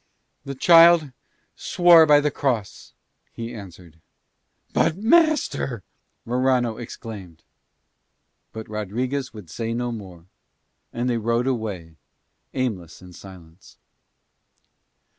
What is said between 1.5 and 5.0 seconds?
swore by the cross," he answered. "But,